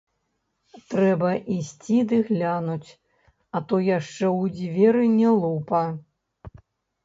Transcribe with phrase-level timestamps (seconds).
[0.93, 2.89] Трэба ісці ды глянуць,
[3.55, 5.87] а то яшчэ ў дзверы не лупа.